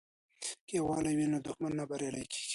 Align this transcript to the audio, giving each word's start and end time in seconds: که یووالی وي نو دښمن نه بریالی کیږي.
که 0.67 0.73
یووالی 0.79 1.13
وي 1.17 1.25
نو 1.31 1.39
دښمن 1.45 1.71
نه 1.79 1.83
بریالی 1.89 2.23
کیږي. 2.31 2.47